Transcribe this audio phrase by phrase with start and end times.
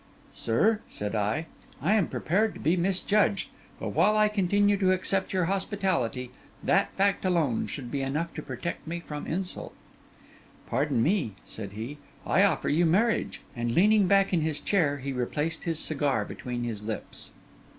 [0.33, 1.45] 'Sir,' said I,
[1.79, 6.31] 'I am prepared to be misjudged; but while I continue to accept your hospitality
[6.63, 9.75] that fact alone should be enough to protect me from insult.'
[10.67, 15.13] 'Pardon me,' said he: 'I offer you marriage.' And leaning back in his chair he
[15.13, 17.29] replaced his cigar between his lips.